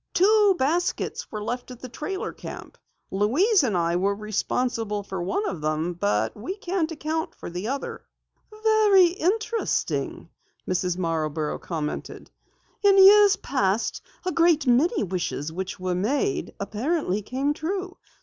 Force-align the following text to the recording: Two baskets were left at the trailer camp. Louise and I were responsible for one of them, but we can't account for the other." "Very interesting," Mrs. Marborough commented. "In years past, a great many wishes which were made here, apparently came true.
Two 0.15 0.55
baskets 0.57 1.31
were 1.31 1.43
left 1.43 1.69
at 1.69 1.79
the 1.79 1.87
trailer 1.87 2.33
camp. 2.33 2.79
Louise 3.11 3.61
and 3.61 3.77
I 3.77 3.97
were 3.97 4.15
responsible 4.15 5.03
for 5.03 5.21
one 5.21 5.47
of 5.47 5.61
them, 5.61 5.93
but 5.93 6.35
we 6.35 6.55
can't 6.57 6.91
account 6.91 7.35
for 7.35 7.51
the 7.51 7.67
other." 7.67 8.05
"Very 8.63 9.05
interesting," 9.09 10.29
Mrs. 10.67 10.97
Marborough 10.97 11.59
commented. 11.59 12.31
"In 12.81 12.97
years 12.97 13.35
past, 13.35 14.01
a 14.25 14.31
great 14.31 14.65
many 14.65 15.03
wishes 15.03 15.51
which 15.53 15.79
were 15.79 15.93
made 15.93 16.45
here, 16.47 16.55
apparently 16.59 17.21
came 17.21 17.53
true. 17.53 17.95